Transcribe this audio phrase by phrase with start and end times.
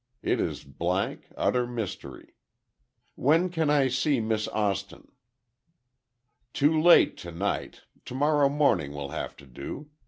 [0.23, 2.33] It is blank, utter mystery.
[3.13, 5.11] When can I see Miss Austin?"
[6.53, 9.91] "Too late tonight, tomorrow morning will have to do.